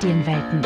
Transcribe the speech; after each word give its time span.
Kindermedienwelten. 0.00 0.62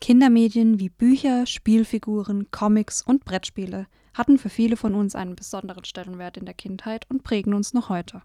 Kindermedien 0.00 0.80
wie 0.80 0.88
Bücher, 0.88 1.46
Spielfiguren, 1.46 2.50
Comics 2.50 3.02
und 3.02 3.24
Brettspiele 3.24 3.86
hatten 4.14 4.38
für 4.38 4.48
viele 4.48 4.76
von 4.76 4.94
uns 4.94 5.14
einen 5.14 5.36
besonderen 5.36 5.84
Stellenwert 5.84 6.36
in 6.36 6.44
der 6.44 6.54
Kindheit 6.54 7.06
und 7.08 7.22
prägen 7.22 7.54
uns 7.54 7.72
noch 7.72 7.88
heute. 7.88 8.22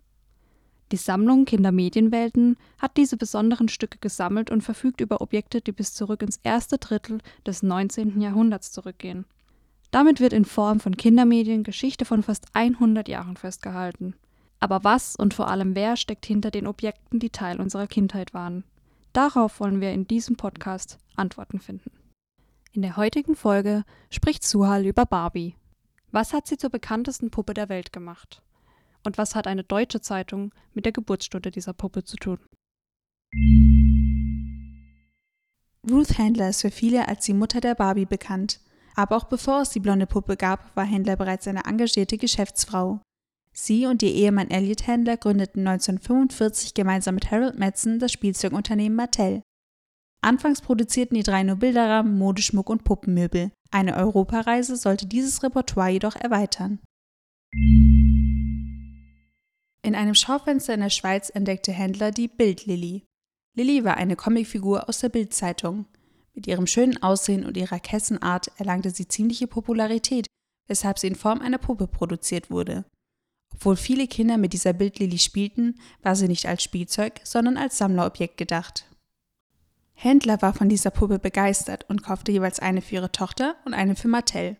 Die 0.91 0.97
Sammlung 0.97 1.45
Kindermedienwelten 1.45 2.57
hat 2.79 2.97
diese 2.97 3.15
besonderen 3.15 3.69
Stücke 3.69 3.99
gesammelt 3.99 4.49
und 4.49 4.61
verfügt 4.61 5.01
über 5.01 5.21
Objekte, 5.21 5.61
die 5.61 5.71
bis 5.71 5.93
zurück 5.93 6.23
ins 6.23 6.37
erste 6.43 6.79
Drittel 6.79 7.19
des 7.45 7.61
19. 7.61 8.19
Jahrhunderts 8.21 8.71
zurückgehen. 8.71 9.25
Damit 9.91 10.19
wird 10.19 10.33
in 10.33 10.45
Form 10.45 10.79
von 10.79 10.97
Kindermedien 10.97 11.63
Geschichte 11.63 12.05
von 12.05 12.23
fast 12.23 12.47
100 12.53 13.07
Jahren 13.07 13.37
festgehalten. 13.37 14.15
Aber 14.59 14.83
was 14.83 15.15
und 15.15 15.33
vor 15.33 15.47
allem 15.47 15.75
wer 15.75 15.95
steckt 15.95 16.25
hinter 16.25 16.51
den 16.51 16.67
Objekten, 16.67 17.19
die 17.19 17.29
Teil 17.29 17.59
unserer 17.59 17.87
Kindheit 17.87 18.33
waren? 18.33 18.63
Darauf 19.13 19.59
wollen 19.59 19.81
wir 19.81 19.91
in 19.91 20.07
diesem 20.07 20.35
Podcast 20.35 20.97
Antworten 21.15 21.59
finden. 21.59 21.91
In 22.71 22.81
der 22.81 22.97
heutigen 22.97 23.35
Folge 23.35 23.83
spricht 24.09 24.43
Suhal 24.43 24.85
über 24.85 25.05
Barbie. 25.05 25.55
Was 26.11 26.33
hat 26.33 26.47
sie 26.47 26.57
zur 26.57 26.69
bekanntesten 26.69 27.31
Puppe 27.31 27.53
der 27.53 27.69
Welt 27.69 27.93
gemacht? 27.93 28.41
Und 29.03 29.17
was 29.17 29.35
hat 29.35 29.47
eine 29.47 29.63
deutsche 29.63 30.01
Zeitung 30.01 30.53
mit 30.73 30.85
der 30.85 30.91
Geburtsstunde 30.91 31.51
dieser 31.51 31.73
Puppe 31.73 32.03
zu 32.03 32.17
tun? 32.17 32.39
Ruth 35.89 36.17
Handler 36.17 36.49
ist 36.49 36.61
für 36.61 36.71
viele 36.71 37.07
als 37.07 37.25
die 37.25 37.33
Mutter 37.33 37.61
der 37.61 37.75
Barbie 37.75 38.05
bekannt. 38.05 38.59
Aber 38.95 39.15
auch 39.15 39.25
bevor 39.25 39.61
es 39.61 39.69
die 39.69 39.79
blonde 39.79 40.07
Puppe 40.07 40.35
gab, 40.35 40.75
war 40.75 40.89
Handler 40.89 41.15
bereits 41.15 41.47
eine 41.47 41.65
engagierte 41.65 42.17
Geschäftsfrau. 42.17 42.99
Sie 43.53 43.85
und 43.85 44.03
ihr 44.03 44.13
Ehemann 44.13 44.49
Elliot 44.49 44.87
Handler 44.87 45.17
gründeten 45.17 45.67
1945 45.67 46.73
gemeinsam 46.73 47.15
mit 47.15 47.31
Harold 47.31 47.57
Madsen 47.57 47.99
das 47.99 48.11
Spielzeugunternehmen 48.11 48.95
Mattel. 48.95 49.41
Anfangs 50.21 50.61
produzierten 50.61 51.15
die 51.15 51.23
drei 51.23 51.43
nur 51.43 51.55
Bilderrahmen, 51.55 52.17
Modeschmuck 52.17 52.69
und 52.69 52.83
Puppenmöbel. 52.83 53.51
Eine 53.71 53.95
Europareise 53.95 54.75
sollte 54.75 55.07
dieses 55.07 55.43
Repertoire 55.43 55.91
jedoch 55.91 56.15
erweitern. 56.15 56.79
In 59.89 59.95
einem 59.95 60.13
Schaufenster 60.13 60.75
in 60.75 60.81
der 60.81 60.91
Schweiz 60.91 61.31
entdeckte 61.31 61.71
Händler 61.71 62.11
die 62.11 62.27
Bild-Lilly. 62.27 63.07
Lilly 63.55 63.83
war 63.83 63.97
eine 63.97 64.15
Comicfigur 64.15 64.87
aus 64.87 64.99
der 64.99 65.09
Bild-Zeitung. 65.09 65.87
Mit 66.35 66.45
ihrem 66.45 66.67
schönen 66.67 67.01
Aussehen 67.01 67.43
und 67.43 67.57
ihrer 67.57 67.79
Kessenart 67.79 68.51
erlangte 68.57 68.91
sie 68.91 69.07
ziemliche 69.07 69.47
Popularität, 69.47 70.27
weshalb 70.67 70.99
sie 70.99 71.07
in 71.07 71.15
Form 71.15 71.41
einer 71.41 71.57
Puppe 71.57 71.87
produziert 71.87 72.51
wurde. 72.51 72.85
Obwohl 73.51 73.75
viele 73.75 74.05
Kinder 74.05 74.37
mit 74.37 74.53
dieser 74.53 74.73
Bildlilly 74.73 75.17
spielten, 75.17 75.79
war 76.03 76.15
sie 76.15 76.27
nicht 76.27 76.45
als 76.45 76.61
Spielzeug, 76.61 77.21
sondern 77.23 77.57
als 77.57 77.79
Sammlerobjekt 77.79 78.37
gedacht. 78.37 78.85
Händler 79.95 80.39
war 80.43 80.53
von 80.53 80.69
dieser 80.69 80.91
Puppe 80.91 81.17
begeistert 81.17 81.89
und 81.89 82.03
kaufte 82.03 82.31
jeweils 82.31 82.59
eine 82.59 82.83
für 82.83 82.93
ihre 82.93 83.11
Tochter 83.11 83.55
und 83.65 83.73
eine 83.73 83.95
für 83.95 84.07
Mattel. 84.07 84.57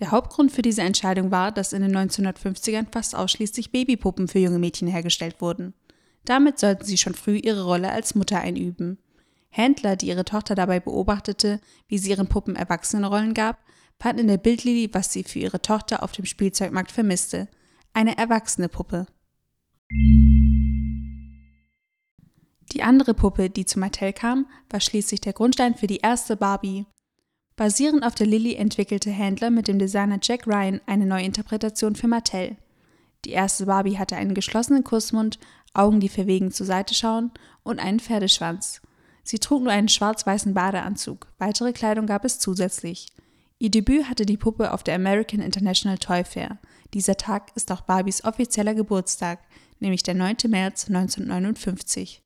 Der 0.00 0.12
Hauptgrund 0.12 0.52
für 0.52 0.62
diese 0.62 0.82
Entscheidung 0.82 1.30
war, 1.30 1.50
dass 1.50 1.72
in 1.72 1.82
den 1.82 1.96
1950ern 1.96 2.86
fast 2.92 3.16
ausschließlich 3.16 3.72
Babypuppen 3.72 4.28
für 4.28 4.38
junge 4.38 4.58
Mädchen 4.58 4.86
hergestellt 4.86 5.40
wurden. 5.40 5.74
Damit 6.24 6.58
sollten 6.58 6.84
sie 6.84 6.98
schon 6.98 7.14
früh 7.14 7.36
ihre 7.36 7.64
Rolle 7.64 7.90
als 7.90 8.14
Mutter 8.14 8.38
einüben. 8.38 8.98
Händler, 9.50 9.96
die 9.96 10.08
ihre 10.08 10.24
Tochter 10.24 10.54
dabei 10.54 10.78
beobachtete, 10.78 11.60
wie 11.88 11.98
sie 11.98 12.10
ihren 12.10 12.28
Puppen 12.28 12.54
Erwachsenenrollen 12.54 13.34
gab, 13.34 13.58
fanden 13.98 14.20
in 14.20 14.28
der 14.28 14.36
Bildlilly, 14.36 14.90
was 14.92 15.12
sie 15.12 15.24
für 15.24 15.40
ihre 15.40 15.62
Tochter 15.62 16.02
auf 16.02 16.12
dem 16.12 16.26
Spielzeugmarkt 16.26 16.92
vermisste, 16.92 17.48
eine 17.92 18.16
erwachsene 18.16 18.68
Puppe. 18.68 19.06
Die 22.72 22.82
andere 22.82 23.14
Puppe, 23.14 23.48
die 23.50 23.64
zu 23.64 23.78
Mattel 23.78 24.12
kam, 24.12 24.46
war 24.70 24.80
schließlich 24.80 25.22
der 25.22 25.32
Grundstein 25.32 25.74
für 25.74 25.86
die 25.86 25.98
erste 25.98 26.36
Barbie. 26.36 26.84
Basierend 27.58 28.04
auf 28.04 28.14
der 28.14 28.28
Lilly 28.28 28.54
entwickelte 28.54 29.12
Handler 29.12 29.50
mit 29.50 29.66
dem 29.66 29.80
Designer 29.80 30.20
Jack 30.22 30.46
Ryan 30.46 30.80
eine 30.86 31.06
neue 31.06 31.24
Interpretation 31.24 31.96
für 31.96 32.06
Mattel. 32.06 32.56
Die 33.24 33.32
erste 33.32 33.66
Barbie 33.66 33.98
hatte 33.98 34.14
einen 34.14 34.34
geschlossenen 34.34 34.84
Kussmund, 34.84 35.40
Augen, 35.74 35.98
die 35.98 36.08
verwegen 36.08 36.52
zur 36.52 36.66
Seite 36.66 36.94
schauen 36.94 37.32
und 37.64 37.80
einen 37.80 37.98
Pferdeschwanz. 37.98 38.80
Sie 39.24 39.40
trug 39.40 39.64
nur 39.64 39.72
einen 39.72 39.88
schwarz-weißen 39.88 40.54
Badeanzug, 40.54 41.26
weitere 41.38 41.72
Kleidung 41.72 42.06
gab 42.06 42.24
es 42.24 42.38
zusätzlich. 42.38 43.08
Ihr 43.58 43.72
Debüt 43.72 44.08
hatte 44.08 44.24
die 44.24 44.36
Puppe 44.36 44.72
auf 44.72 44.84
der 44.84 44.94
American 44.94 45.40
International 45.40 45.98
Toy 45.98 46.22
Fair. 46.22 46.58
Dieser 46.94 47.16
Tag 47.16 47.50
ist 47.56 47.72
auch 47.72 47.80
Barbies 47.80 48.22
offizieller 48.22 48.76
Geburtstag, 48.76 49.40
nämlich 49.80 50.04
der 50.04 50.14
9. 50.14 50.36
März 50.46 50.86
1959. 50.86 52.22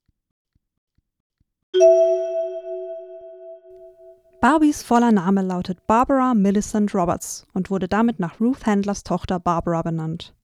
Barbies 4.43 4.83
voller 4.83 5.13
Name 5.13 5.41
lautet 5.41 5.87
Barbara 5.87 6.35
Millicent 6.35 6.93
Roberts 6.97 7.47
und 7.55 7.71
wurde 7.71 7.87
damit 7.87 8.19
nach 8.19 8.41
Ruth 8.41 8.67
Handlers 8.67 9.05
Tochter 9.05 9.39
Barbara 9.39 9.83
benannt. 9.83 10.35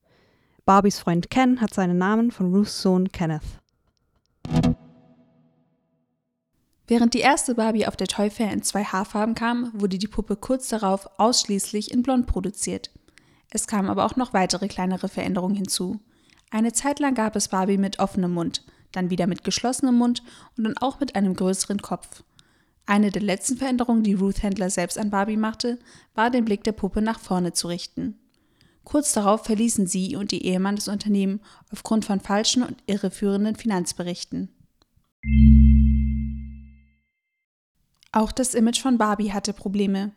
Barbies 0.63 0.99
Freund 0.99 1.29
Ken 1.29 1.59
hat 1.59 1.73
seinen 1.73 1.97
Namen 1.97 2.31
von 2.31 2.55
Ruths 2.55 2.81
Sohn 2.81 3.11
Kenneth. 3.11 3.43
Während 6.87 7.13
die 7.13 7.19
erste 7.19 7.55
Barbie 7.55 7.87
auf 7.87 7.97
der 7.97 8.07
Toy 8.07 8.29
Fair 8.29 8.53
in 8.53 8.63
zwei 8.63 8.85
Haarfarben 8.85 9.35
kam, 9.35 9.69
wurde 9.73 9.97
die 9.97 10.07
Puppe 10.07 10.37
kurz 10.37 10.69
darauf 10.69 11.05
ausschließlich 11.17 11.91
in 11.91 12.01
Blond 12.01 12.25
produziert. 12.25 12.91
Es 13.49 13.67
kamen 13.67 13.89
aber 13.89 14.05
auch 14.05 14.15
noch 14.15 14.31
weitere 14.31 14.69
kleinere 14.69 15.09
Veränderungen 15.09 15.55
hinzu. 15.55 15.99
Eine 16.51 16.71
Zeit 16.71 17.01
lang 17.01 17.15
gab 17.15 17.35
es 17.35 17.49
Barbie 17.49 17.77
mit 17.77 17.99
offenem 17.99 18.31
Mund, 18.31 18.63
dann 18.93 19.09
wieder 19.09 19.27
mit 19.27 19.43
geschlossenem 19.43 19.95
Mund 19.97 20.23
und 20.55 20.63
dann 20.63 20.77
auch 20.77 21.01
mit 21.01 21.17
einem 21.17 21.35
größeren 21.35 21.81
Kopf. 21.81 22.23
Eine 22.89 23.11
der 23.11 23.21
letzten 23.21 23.55
Veränderungen, 23.55 24.01
die 24.01 24.15
Ruth 24.15 24.41
Handler 24.41 24.71
selbst 24.71 24.97
an 24.97 25.11
Barbie 25.11 25.37
machte, 25.37 25.77
war, 26.15 26.31
den 26.31 26.43
Blick 26.43 26.63
der 26.63 26.71
Puppe 26.71 27.03
nach 27.03 27.19
vorne 27.19 27.53
zu 27.53 27.67
richten. 27.67 28.17
Kurz 28.83 29.13
darauf 29.13 29.45
verließen 29.45 29.85
sie 29.85 30.15
und 30.15 30.33
ihr 30.33 30.41
Ehemann 30.41 30.75
das 30.75 30.87
Unternehmen 30.87 31.39
aufgrund 31.71 32.03
von 32.03 32.19
falschen 32.19 32.63
und 32.63 32.81
irreführenden 32.87 33.55
Finanzberichten. 33.55 34.49
Auch 38.11 38.31
das 38.31 38.55
Image 38.55 38.81
von 38.81 38.97
Barbie 38.97 39.33
hatte 39.33 39.53
Probleme. 39.53 40.13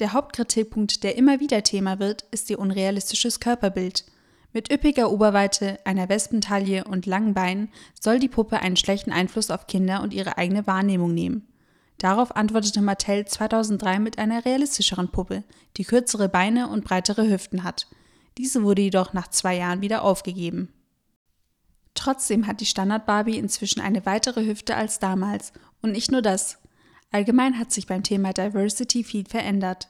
Der 0.00 0.12
Hauptkritikpunkt, 0.12 1.04
der 1.04 1.16
immer 1.16 1.38
wieder 1.38 1.62
Thema 1.62 2.00
wird, 2.00 2.24
ist 2.32 2.50
ihr 2.50 2.58
unrealistisches 2.58 3.38
Körperbild– 3.38 4.04
mit 4.52 4.72
üppiger 4.72 5.12
Oberweite, 5.12 5.78
einer 5.84 6.08
Wespentaille 6.08 6.84
und 6.84 7.04
langen 7.04 7.34
Beinen 7.34 7.68
soll 8.00 8.18
die 8.18 8.28
Puppe 8.28 8.60
einen 8.60 8.76
schlechten 8.76 9.12
Einfluss 9.12 9.50
auf 9.50 9.66
Kinder 9.66 10.02
und 10.02 10.14
ihre 10.14 10.38
eigene 10.38 10.66
Wahrnehmung 10.66 11.12
nehmen. 11.12 11.46
Darauf 11.98 12.36
antwortete 12.36 12.82
Mattel 12.82 13.24
2003 13.24 13.98
mit 13.98 14.18
einer 14.18 14.44
realistischeren 14.44 15.10
Puppe, 15.10 15.44
die 15.76 15.84
kürzere 15.84 16.28
Beine 16.28 16.68
und 16.68 16.84
breitere 16.84 17.28
Hüften 17.28 17.64
hat. 17.64 17.86
Diese 18.38 18.62
wurde 18.62 18.82
jedoch 18.82 19.12
nach 19.14 19.28
zwei 19.28 19.56
Jahren 19.56 19.80
wieder 19.80 20.02
aufgegeben. 20.02 20.72
Trotzdem 21.94 22.46
hat 22.46 22.60
die 22.60 22.66
Standard-Barbie 22.66 23.38
inzwischen 23.38 23.80
eine 23.80 24.04
weitere 24.04 24.44
Hüfte 24.44 24.76
als 24.76 24.98
damals. 24.98 25.52
Und 25.80 25.92
nicht 25.92 26.12
nur 26.12 26.22
das. 26.22 26.58
Allgemein 27.10 27.58
hat 27.58 27.72
sich 27.72 27.86
beim 27.86 28.02
Thema 28.02 28.32
Diversity 28.32 29.02
viel 29.02 29.24
verändert. 29.24 29.88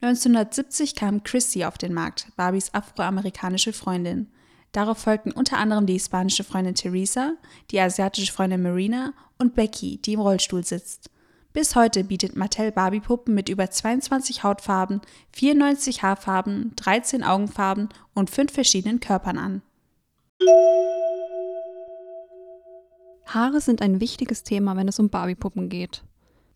1970 0.00 0.96
kam 0.96 1.22
Chrissy 1.22 1.64
auf 1.64 1.78
den 1.78 1.94
Markt, 1.94 2.26
Barbies 2.36 2.74
afroamerikanische 2.74 3.72
Freundin. 3.72 4.28
Darauf 4.72 4.98
folgten 4.98 5.30
unter 5.30 5.58
anderem 5.58 5.86
die 5.86 5.92
hispanische 5.92 6.42
Freundin 6.42 6.74
Teresa, 6.74 7.34
die 7.70 7.80
asiatische 7.80 8.32
Freundin 8.32 8.62
Marina 8.62 9.14
und 9.38 9.54
Becky, 9.54 9.98
die 9.98 10.14
im 10.14 10.20
Rollstuhl 10.20 10.64
sitzt. 10.64 11.10
Bis 11.54 11.76
heute 11.76 12.02
bietet 12.02 12.34
Mattel 12.34 12.72
Barbie-Puppen 12.72 13.32
mit 13.32 13.48
über 13.48 13.70
22 13.70 14.42
Hautfarben, 14.42 15.00
94 15.34 16.02
Haarfarben, 16.02 16.72
13 16.74 17.22
Augenfarben 17.22 17.90
und 18.12 18.28
fünf 18.28 18.52
verschiedenen 18.52 18.98
Körpern 18.98 19.38
an. 19.38 19.62
Haare 23.26 23.60
sind 23.60 23.82
ein 23.82 24.00
wichtiges 24.00 24.42
Thema, 24.42 24.76
wenn 24.76 24.88
es 24.88 24.98
um 24.98 25.10
Barbie-Puppen 25.10 25.68
geht. 25.68 26.02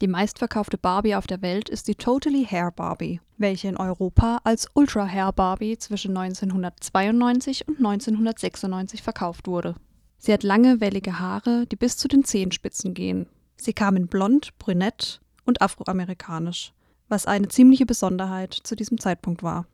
Die 0.01 0.09
meistverkaufte 0.09 0.79
Barbie 0.79 1.15
auf 1.15 1.29
der 1.29 1.43
Welt 1.43 1.69
ist 1.69 1.87
die 1.87 1.95
Totally 1.95 2.45
Hair 2.45 2.73
Barbie, 2.73 3.21
welche 3.37 3.69
in 3.69 3.77
Europa 3.77 4.41
als 4.43 4.67
Ultra 4.75 5.07
Hair 5.07 5.31
Barbie 5.31 5.79
zwischen 5.79 6.17
1992 6.17 7.69
und 7.69 7.77
1996 7.77 9.03
verkauft 9.03 9.47
wurde. 9.47 9.77
Sie 10.19 10.33
hat 10.33 10.43
lange, 10.43 10.81
wellige 10.81 11.21
Haare, 11.21 11.69
die 11.69 11.77
bis 11.77 11.97
zu 11.97 12.09
den 12.09 12.25
Zehenspitzen 12.25 12.95
gehen. 12.95 13.29
Sie 13.61 13.73
kam 13.73 13.97
in 13.97 14.09
blond, 14.09 14.57
brünett 14.59 15.21
und 15.45 15.61
afroamerikanisch, 15.61 16.73
was 17.09 17.27
eine 17.27 17.49
ziemliche 17.49 17.87
Besonderheit 17.87 18.55
zu 18.55 18.77
diesem 18.77 18.99
Zeitpunkt 18.99 19.43
war. 19.43 19.67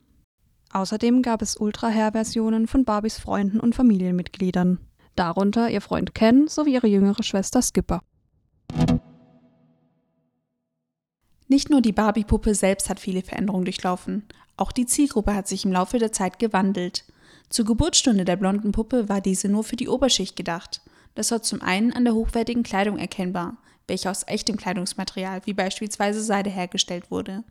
Außerdem 0.73 1.21
gab 1.21 1.41
es 1.41 1.57
Ultra-Hair-Versionen 1.57 2.67
von 2.67 2.83
Barbies 2.83 3.19
Freunden 3.19 3.59
und 3.59 3.75
Familienmitgliedern. 3.75 4.79
darunter 5.15 5.69
ihr 5.69 5.79
Freund 5.79 6.13
Ken 6.13 6.49
sowie 6.49 6.73
ihre 6.73 6.87
jüngere 6.87 7.23
Schwester 7.23 7.61
Skipper. 7.61 8.01
Nicht 11.47 11.69
nur 11.69 11.81
die 11.81 11.93
Barbie-Puppe 11.93 12.55
selbst 12.55 12.89
hat 12.89 12.99
viele 12.99 13.21
Veränderungen 13.21 13.63
durchlaufen, 13.63 14.23
auch 14.57 14.71
die 14.71 14.85
Zielgruppe 14.85 15.33
hat 15.35 15.47
sich 15.47 15.63
im 15.63 15.71
Laufe 15.71 15.99
der 15.99 16.11
Zeit 16.11 16.39
gewandelt. 16.39 17.05
Zur 17.49 17.65
Geburtsstunde 17.65 18.25
der 18.25 18.35
blonden 18.35 18.71
Puppe 18.71 19.09
war 19.09 19.21
diese 19.21 19.47
nur 19.47 19.63
für 19.63 19.75
die 19.75 19.87
Oberschicht 19.87 20.35
gedacht. 20.35 20.81
Das 21.13 21.31
war 21.31 21.41
zum 21.41 21.61
einen 21.61 21.93
an 21.93 22.03
der 22.03 22.13
hochwertigen 22.13 22.63
Kleidung 22.63 22.97
erkennbar, 22.97 23.57
welche 23.87 24.09
aus 24.09 24.23
echtem 24.27 24.57
Kleidungsmaterial 24.57 25.41
wie 25.45 25.53
beispielsweise 25.53 26.21
Seide 26.21 26.49
hergestellt 26.49 27.11
wurde. 27.11 27.43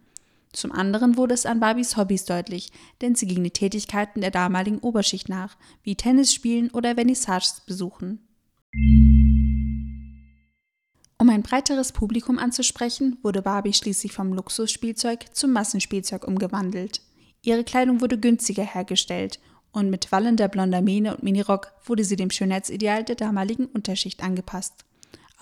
Zum 0.52 0.70
anderen 0.70 1.16
wurde 1.16 1.34
es 1.34 1.46
an 1.46 1.58
Barbies 1.58 1.96
Hobbys 1.96 2.25
deutlich, 2.26 2.70
denn 3.00 3.14
sie 3.14 3.26
ging 3.26 3.42
die 3.42 3.50
Tätigkeiten 3.50 4.20
der 4.20 4.31
damaligen 4.31 4.78
Oberschicht 4.78 5.28
nach, 5.28 5.56
wie 5.82 5.96
Tennis 5.96 6.32
spielen 6.32 6.70
oder 6.70 6.94
Vernissages 6.94 7.62
besuchen. 7.66 8.20
Um 11.19 11.28
ein 11.28 11.42
breiteres 11.42 11.92
Publikum 11.92 12.38
anzusprechen, 12.38 13.19
wurde 13.22 13.42
Barbie 13.42 13.72
schließlich 13.72 14.12
vom 14.12 14.32
Luxusspielzeug 14.32 15.34
zum 15.34 15.52
Massenspielzeug 15.52 16.26
umgewandelt. 16.26 17.00
Ihre 17.42 17.64
Kleidung 17.64 18.00
wurde 18.00 18.19
günstiger 18.19 18.64
hergestellt 18.64 19.40
und 19.72 19.90
mit 19.90 20.12
wallender 20.12 20.48
blonder 20.48 20.82
Mähne 20.82 21.16
und 21.16 21.22
Minirock 21.22 21.72
wurde 21.84 22.04
sie 22.04 22.16
dem 22.16 22.31
Schönheitsideal 22.31 23.04
der 23.04 23.16
damaligen 23.16 23.66
Unterschicht 23.66 24.22
angepasst. 24.22 24.84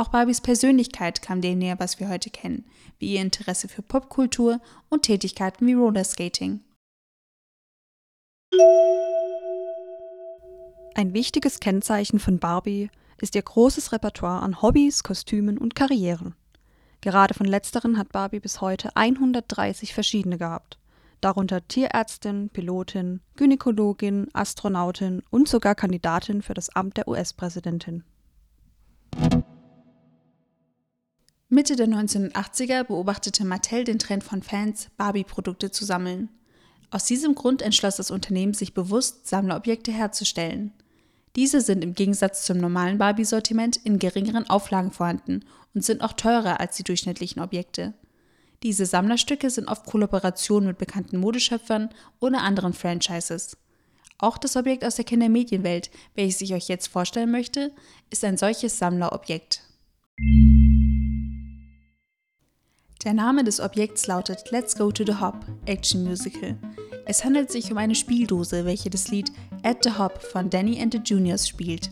Auch 0.02 0.08
Barbies 0.08 0.40
Persönlichkeit 0.40 1.22
kam 1.22 1.40
dem 1.40 1.60
näher, 1.60 1.78
was 1.78 2.00
wir 2.00 2.08
heute 2.08 2.28
kennen, 2.28 2.64
wie 2.98 3.14
ihr 3.14 3.20
Interesse 3.20 3.68
für 3.68 3.82
Popkultur 3.82 4.60
und 4.88 5.02
Tätigkeiten 5.02 5.64
wie 5.64 5.74
Rollerskating. 5.74 6.58
Ein 10.96 11.14
wichtiges 11.14 11.60
Kennzeichen 11.60 12.18
von 12.18 12.40
Barbie 12.40 12.90
ist 13.20 13.36
ihr 13.36 13.42
großes 13.42 13.92
Repertoire 13.92 14.42
an 14.42 14.60
Hobbys, 14.60 15.04
Kostümen 15.04 15.56
und 15.56 15.76
Karrieren. 15.76 16.34
Gerade 17.00 17.34
von 17.34 17.46
letzteren 17.46 17.96
hat 17.96 18.10
Barbie 18.10 18.40
bis 18.40 18.60
heute 18.60 18.96
130 18.96 19.94
verschiedene 19.94 20.36
gehabt, 20.36 20.80
darunter 21.20 21.68
Tierärztin, 21.68 22.50
Pilotin, 22.52 23.20
Gynäkologin, 23.36 24.26
Astronautin 24.32 25.22
und 25.30 25.46
sogar 25.46 25.76
Kandidatin 25.76 26.42
für 26.42 26.54
das 26.54 26.70
Amt 26.70 26.96
der 26.96 27.06
US-Präsidentin. 27.06 28.02
Mitte 31.54 31.76
der 31.76 31.86
1980er 31.86 32.84
beobachtete 32.84 33.44
Mattel 33.44 33.84
den 33.84 33.98
Trend 33.98 34.24
von 34.24 34.42
Fans, 34.42 34.88
Barbie-Produkte 34.96 35.70
zu 35.70 35.84
sammeln. 35.84 36.30
Aus 36.90 37.04
diesem 37.04 37.34
Grund 37.34 37.60
entschloss 37.60 37.96
das 37.96 38.10
Unternehmen 38.10 38.54
sich 38.54 38.72
bewusst, 38.72 39.28
Sammlerobjekte 39.28 39.92
herzustellen. 39.92 40.72
Diese 41.36 41.60
sind 41.60 41.84
im 41.84 41.92
Gegensatz 41.92 42.46
zum 42.46 42.56
normalen 42.56 42.96
Barbie-Sortiment 42.96 43.76
in 43.84 43.98
geringeren 43.98 44.48
Auflagen 44.48 44.92
vorhanden 44.92 45.44
und 45.74 45.84
sind 45.84 46.00
auch 46.00 46.14
teurer 46.14 46.58
als 46.58 46.76
die 46.76 46.84
durchschnittlichen 46.84 47.42
Objekte. 47.42 47.92
Diese 48.62 48.86
Sammlerstücke 48.86 49.50
sind 49.50 49.68
oft 49.68 49.84
Kollaborationen 49.84 50.68
mit 50.68 50.78
bekannten 50.78 51.18
Modeschöpfern 51.18 51.90
oder 52.18 52.40
anderen 52.40 52.72
Franchises. 52.72 53.58
Auch 54.16 54.38
das 54.38 54.56
Objekt 54.56 54.86
aus 54.86 54.96
der 54.96 55.04
Kindermedienwelt, 55.04 55.90
welches 56.14 56.40
ich 56.40 56.54
euch 56.54 56.68
jetzt 56.68 56.86
vorstellen 56.86 57.30
möchte, 57.30 57.72
ist 58.08 58.24
ein 58.24 58.38
solches 58.38 58.78
Sammlerobjekt. 58.78 59.60
Der 63.04 63.14
Name 63.14 63.42
des 63.42 63.58
Objekts 63.58 64.06
lautet 64.06 64.52
Let's 64.52 64.76
Go 64.76 64.92
to 64.92 65.04
the 65.04 65.18
Hop, 65.20 65.44
Action 65.66 66.04
Musical. 66.04 66.56
Es 67.04 67.24
handelt 67.24 67.50
sich 67.50 67.72
um 67.72 67.78
eine 67.78 67.96
Spieldose, 67.96 68.64
welche 68.64 68.90
das 68.90 69.08
Lied 69.08 69.32
At 69.64 69.78
the 69.82 69.98
Hop 69.98 70.22
von 70.22 70.48
Danny 70.48 70.80
and 70.80 70.94
the 70.94 71.00
Juniors 71.04 71.48
spielt. 71.48 71.90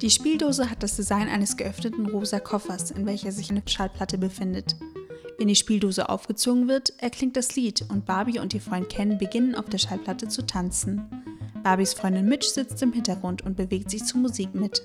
Die 0.00 0.08
Spieldose 0.08 0.70
hat 0.70 0.82
das 0.82 0.96
Design 0.96 1.28
eines 1.28 1.58
geöffneten 1.58 2.06
rosa 2.06 2.40
Koffers, 2.40 2.92
in 2.92 3.04
welcher 3.04 3.30
sich 3.30 3.50
eine 3.50 3.62
Schallplatte 3.66 4.16
befindet. 4.16 4.74
Wenn 5.36 5.48
die 5.48 5.54
Spieldose 5.54 6.08
aufgezogen 6.08 6.66
wird, 6.66 6.94
erklingt 7.02 7.36
das 7.36 7.54
Lied 7.54 7.84
und 7.90 8.06
Barbie 8.06 8.38
und 8.38 8.54
ihr 8.54 8.60
Freund 8.62 8.88
Ken 8.88 9.18
beginnen 9.18 9.54
auf 9.54 9.66
der 9.66 9.78
Schallplatte 9.78 10.28
zu 10.28 10.46
tanzen. 10.46 11.02
Barbies 11.62 11.92
Freundin 11.92 12.26
Mitch 12.26 12.48
sitzt 12.48 12.82
im 12.82 12.94
Hintergrund 12.94 13.42
und 13.42 13.58
bewegt 13.58 13.90
sich 13.90 14.02
zur 14.04 14.20
Musik 14.20 14.54
mit. 14.54 14.82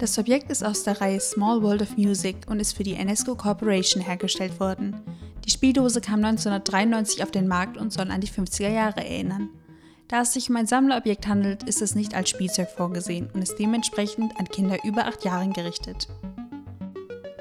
Das 0.00 0.18
Objekt 0.18 0.50
ist 0.50 0.64
aus 0.64 0.82
der 0.82 0.98
Reihe 1.02 1.20
Small 1.20 1.62
World 1.62 1.82
of 1.82 1.98
Music 1.98 2.34
und 2.48 2.58
ist 2.58 2.74
für 2.74 2.84
die 2.84 2.94
UNESCO 2.94 3.34
Corporation 3.34 4.02
hergestellt 4.02 4.58
worden. 4.58 4.96
Die 5.44 5.50
Spieldose 5.50 6.00
kam 6.00 6.24
1993 6.24 7.22
auf 7.22 7.30
den 7.30 7.46
Markt 7.46 7.76
und 7.76 7.92
soll 7.92 8.10
an 8.10 8.22
die 8.22 8.28
50er 8.28 8.70
Jahre 8.70 9.04
erinnern. 9.04 9.50
Da 10.08 10.22
es 10.22 10.32
sich 10.32 10.48
um 10.48 10.56
ein 10.56 10.66
Sammlerobjekt 10.66 11.26
handelt, 11.26 11.64
ist 11.64 11.82
es 11.82 11.94
nicht 11.94 12.14
als 12.14 12.30
Spielzeug 12.30 12.70
vorgesehen 12.70 13.28
und 13.34 13.42
ist 13.42 13.58
dementsprechend 13.58 14.32
an 14.40 14.48
Kinder 14.48 14.82
über 14.84 15.04
8 15.04 15.22
Jahren 15.26 15.52
gerichtet. 15.52 16.08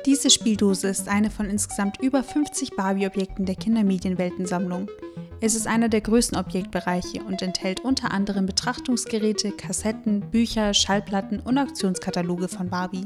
Diese 0.05 0.29
Spieldose 0.29 0.89
ist 0.89 1.07
eine 1.07 1.31
von 1.31 1.49
insgesamt 1.49 2.01
über 2.01 2.23
50 2.23 2.71
Barbie-Objekten 2.75 3.45
der 3.45 3.55
Kindermedienweltensammlung. 3.55 4.89
Es 5.41 5.55
ist 5.55 5.67
einer 5.67 5.87
der 5.87 6.01
größten 6.01 6.37
Objektbereiche 6.37 7.23
und 7.23 7.41
enthält 7.41 7.79
unter 7.79 8.11
anderem 8.11 8.45
Betrachtungsgeräte, 8.45 9.51
Kassetten, 9.51 10.29
Bücher, 10.31 10.73
Schallplatten 10.73 11.39
und 11.39 11.57
Auktionskataloge 11.57 12.49
von 12.49 12.69
Barbie. 12.69 13.05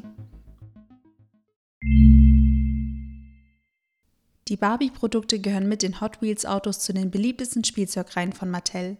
Die 4.47 4.57
Barbie-Produkte 4.57 5.39
gehören 5.39 5.69
mit 5.69 5.83
den 5.83 6.01
Hot 6.01 6.23
Wheels-Autos 6.23 6.79
zu 6.79 6.91
den 6.91 7.11
beliebtesten 7.11 7.63
Spielzeugreihen 7.63 8.33
von 8.33 8.49
Mattel. 8.49 8.97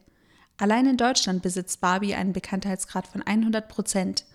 Allein 0.58 0.86
in 0.86 0.98
Deutschland 0.98 1.42
besitzt 1.42 1.82
Barbie 1.82 2.14
einen 2.14 2.34
Bekanntheitsgrad 2.34 3.08
von 3.08 3.24
100 3.24 3.68
Prozent. 3.68 4.26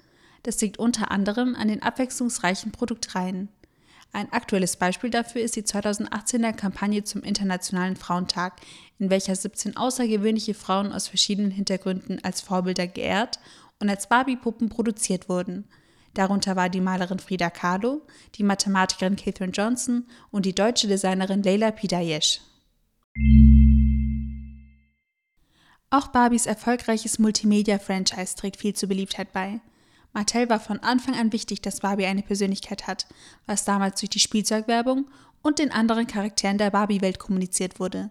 Das 0.42 0.60
liegt 0.60 0.76
unter 0.76 1.12
anderem 1.12 1.54
an 1.54 1.68
den 1.68 1.84
abwechslungsreichen 1.84 2.72
Produktreihen. 2.72 3.48
Ein 4.12 4.32
aktuelles 4.32 4.76
Beispiel 4.76 5.10
dafür 5.10 5.42
ist 5.42 5.56
die 5.56 5.62
2018er 5.62 6.52
Kampagne 6.52 7.04
zum 7.04 7.22
Internationalen 7.22 7.96
Frauentag, 7.96 8.54
in 8.98 9.10
welcher 9.10 9.36
17 9.36 9.76
außergewöhnliche 9.76 10.54
Frauen 10.54 10.92
aus 10.92 11.08
verschiedenen 11.08 11.50
Hintergründen 11.50 12.22
als 12.24 12.40
Vorbilder 12.40 12.86
geehrt 12.86 13.38
und 13.80 13.90
als 13.90 14.08
Barbie-Puppen 14.08 14.70
produziert 14.70 15.28
wurden. 15.28 15.66
Darunter 16.14 16.56
war 16.56 16.68
die 16.68 16.80
Malerin 16.80 17.18
Frida 17.18 17.50
Kahlo, 17.50 18.02
die 18.34 18.42
Mathematikerin 18.42 19.16
Catherine 19.16 19.52
Johnson 19.52 20.06
und 20.30 20.46
die 20.46 20.54
deutsche 20.54 20.88
Designerin 20.88 21.42
Leila 21.42 21.70
Pidayesh. 21.70 22.40
Auch 25.90 26.08
Barbies 26.08 26.46
erfolgreiches 26.46 27.18
Multimedia-Franchise 27.18 28.36
trägt 28.36 28.56
viel 28.56 28.74
zur 28.74 28.88
Beliebtheit 28.88 29.32
bei. 29.32 29.60
Mattel 30.12 30.48
war 30.48 30.60
von 30.60 30.80
Anfang 30.80 31.14
an 31.14 31.32
wichtig, 31.32 31.62
dass 31.62 31.80
Barbie 31.80 32.06
eine 32.06 32.22
Persönlichkeit 32.22 32.86
hat, 32.86 33.06
was 33.46 33.64
damals 33.64 34.00
durch 34.00 34.10
die 34.10 34.18
Spielzeugwerbung 34.18 35.06
und 35.42 35.58
den 35.58 35.70
anderen 35.70 36.06
Charakteren 36.06 36.58
der 36.58 36.70
Barbie-Welt 36.70 37.18
kommuniziert 37.18 37.78
wurde. 37.78 38.10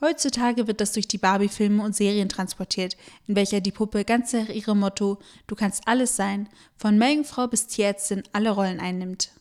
Heutzutage 0.00 0.66
wird 0.66 0.80
das 0.80 0.92
durch 0.92 1.08
die 1.08 1.18
Barbie-Filme 1.18 1.82
und 1.82 1.94
Serien 1.94 2.28
transportiert, 2.28 2.96
in 3.26 3.36
welcher 3.36 3.60
die 3.60 3.72
Puppe 3.72 4.04
ganz 4.04 4.32
nach 4.32 4.48
ihrem 4.48 4.80
Motto 4.80 5.18
Du 5.46 5.54
kannst 5.54 5.86
alles 5.86 6.16
sein, 6.16 6.48
von 6.76 6.98
Meerjungfrau 6.98 7.46
bis 7.46 7.66
Tierärztin 7.66 8.22
alle 8.32 8.50
Rollen 8.50 8.80
einnimmt. 8.80 9.32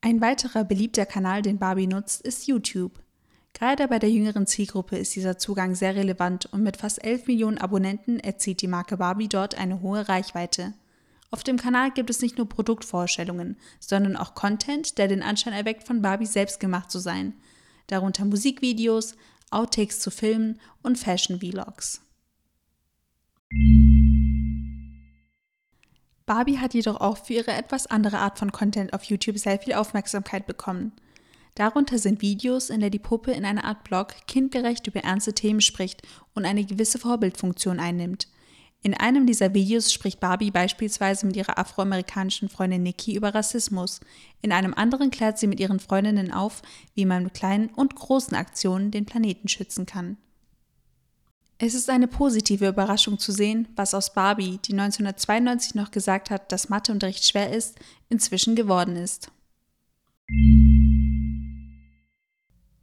Ein 0.00 0.20
weiterer 0.20 0.64
beliebter 0.64 1.04
Kanal, 1.04 1.42
den 1.42 1.58
Barbie 1.58 1.88
nutzt, 1.88 2.22
ist 2.22 2.46
YouTube. 2.46 3.02
Gerade 3.58 3.88
bei 3.88 3.98
der 3.98 4.10
jüngeren 4.10 4.46
Zielgruppe 4.46 4.98
ist 4.98 5.16
dieser 5.16 5.38
Zugang 5.38 5.74
sehr 5.74 5.96
relevant 5.96 6.44
und 6.44 6.62
mit 6.62 6.76
fast 6.76 7.02
11 7.02 7.26
Millionen 7.26 7.56
Abonnenten 7.56 8.20
erzielt 8.20 8.60
die 8.60 8.68
Marke 8.68 8.98
Barbie 8.98 9.28
dort 9.28 9.56
eine 9.56 9.80
hohe 9.80 10.06
Reichweite. 10.10 10.74
Auf 11.30 11.42
dem 11.42 11.56
Kanal 11.56 11.90
gibt 11.90 12.10
es 12.10 12.20
nicht 12.20 12.36
nur 12.36 12.46
Produktvorstellungen, 12.50 13.56
sondern 13.80 14.18
auch 14.18 14.34
Content, 14.34 14.98
der 14.98 15.08
den 15.08 15.22
Anschein 15.22 15.54
erweckt, 15.54 15.84
von 15.84 16.02
Barbie 16.02 16.26
selbst 16.26 16.60
gemacht 16.60 16.90
zu 16.90 16.98
sein. 16.98 17.32
Darunter 17.86 18.26
Musikvideos, 18.26 19.16
Outtakes 19.50 20.00
zu 20.00 20.10
Filmen 20.10 20.60
und 20.82 20.98
Fashion-Vlogs. 20.98 22.02
Barbie 26.26 26.58
hat 26.58 26.74
jedoch 26.74 27.00
auch 27.00 27.16
für 27.24 27.32
ihre 27.32 27.52
etwas 27.52 27.86
andere 27.86 28.18
Art 28.18 28.38
von 28.38 28.52
Content 28.52 28.92
auf 28.92 29.04
YouTube 29.04 29.38
sehr 29.38 29.58
viel 29.58 29.72
Aufmerksamkeit 29.72 30.46
bekommen. 30.46 30.92
Darunter 31.56 31.98
sind 31.98 32.20
Videos, 32.20 32.68
in 32.68 32.80
der 32.80 32.90
die 32.90 32.98
Puppe 32.98 33.32
in 33.32 33.46
einer 33.46 33.64
Art 33.64 33.82
Blog 33.82 34.14
kindgerecht 34.26 34.86
über 34.86 35.00
ernste 35.00 35.32
Themen 35.32 35.62
spricht 35.62 36.02
und 36.34 36.44
eine 36.44 36.64
gewisse 36.64 36.98
Vorbildfunktion 36.98 37.80
einnimmt. 37.80 38.28
In 38.82 38.92
einem 38.92 39.26
dieser 39.26 39.54
Videos 39.54 39.90
spricht 39.90 40.20
Barbie 40.20 40.50
beispielsweise 40.50 41.26
mit 41.26 41.34
ihrer 41.34 41.58
afroamerikanischen 41.58 42.50
Freundin 42.50 42.82
Nikki 42.82 43.16
über 43.16 43.34
Rassismus. 43.34 44.00
In 44.42 44.52
einem 44.52 44.74
anderen 44.74 45.10
klärt 45.10 45.38
sie 45.38 45.46
mit 45.46 45.58
ihren 45.58 45.80
Freundinnen 45.80 46.30
auf, 46.30 46.60
wie 46.94 47.06
man 47.06 47.24
mit 47.24 47.34
kleinen 47.34 47.70
und 47.70 47.96
großen 47.96 48.36
Aktionen 48.36 48.90
den 48.90 49.06
Planeten 49.06 49.48
schützen 49.48 49.86
kann. 49.86 50.18
Es 51.56 51.72
ist 51.72 51.88
eine 51.88 52.06
positive 52.06 52.68
Überraschung 52.68 53.18
zu 53.18 53.32
sehen, 53.32 53.66
was 53.76 53.94
aus 53.94 54.12
Barbie, 54.12 54.60
die 54.62 54.72
1992 54.72 55.74
noch 55.74 55.90
gesagt 55.90 56.28
hat, 56.28 56.52
dass 56.52 56.68
Matheunterricht 56.68 57.24
schwer 57.24 57.50
ist, 57.50 57.78
inzwischen 58.10 58.56
geworden 58.56 58.96
ist. 58.96 59.30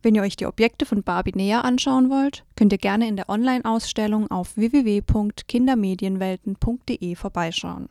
Wenn 0.04 0.14
ihr 0.16 0.22
euch 0.22 0.36
die 0.36 0.46
Objekte 0.48 0.86
von 0.86 1.02
Barbie 1.02 1.32
näher 1.34 1.64
anschauen 1.64 2.10
wollt, 2.10 2.44
könnt 2.58 2.74
ihr 2.74 2.78
gerne 2.78 3.08
in 3.08 3.16
der 3.16 3.30
Online-Ausstellung 3.30 4.30
auf 4.30 4.58
www.kindermedienwelten.de 4.58 7.16
vorbeischauen. 7.16 7.88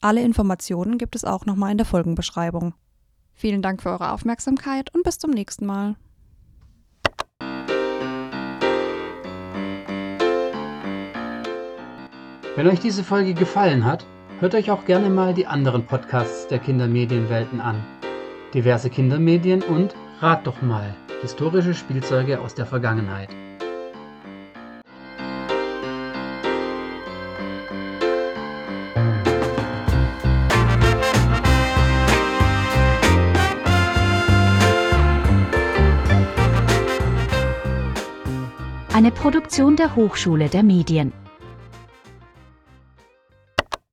Alle 0.00 0.22
Informationen 0.22 0.98
gibt 0.98 1.16
es 1.16 1.24
auch 1.24 1.44
nochmal 1.44 1.72
in 1.72 1.78
der 1.78 1.86
Folgenbeschreibung. 1.86 2.74
Vielen 3.34 3.60
Dank 3.60 3.82
für 3.82 3.90
eure 3.90 4.12
Aufmerksamkeit 4.12 4.94
und 4.94 5.02
bis 5.02 5.18
zum 5.18 5.32
nächsten 5.32 5.66
Mal. 5.66 5.96
Wenn 12.54 12.68
euch 12.68 12.78
diese 12.78 13.02
Folge 13.02 13.34
gefallen 13.34 13.84
hat, 13.84 14.06
hört 14.38 14.54
euch 14.54 14.70
auch 14.70 14.84
gerne 14.84 15.10
mal 15.10 15.34
die 15.34 15.48
anderen 15.48 15.86
Podcasts 15.86 16.46
der 16.46 16.60
Kindermedienwelten 16.60 17.60
an. 17.60 17.84
Diverse 18.54 18.90
Kindermedien 18.90 19.64
und 19.64 19.96
Rat 20.20 20.46
doch 20.46 20.62
mal, 20.62 20.94
historische 21.20 21.74
Spielzeuge 21.74 22.40
aus 22.40 22.54
der 22.54 22.66
Vergangenheit. 22.66 23.30
Eine 38.92 39.10
Produktion 39.10 39.76
der 39.76 39.94
Hochschule 39.94 40.48
der 40.48 40.62
Medien. 40.62 41.12